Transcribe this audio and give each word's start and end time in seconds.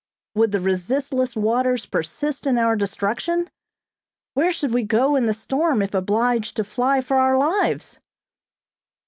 Would 0.33 0.51
the 0.51 0.59
resistless 0.59 1.35
waters 1.35 1.85
persist 1.85 2.47
in 2.47 2.57
our 2.57 2.75
destruction? 2.75 3.51
Where 4.33 4.51
should 4.51 4.73
we 4.73 4.81
go 4.83 5.15
in 5.15 5.27
the 5.27 5.31
storm 5.31 5.83
if 5.83 5.93
obliged 5.93 6.55
to 6.55 6.63
fly 6.63 7.01
for 7.01 7.17
our 7.17 7.37
lives? 7.37 7.99